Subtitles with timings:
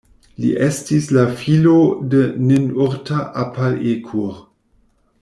[0.43, 1.75] Li estis la filo
[2.13, 4.41] de Ninurta-apal-ekur.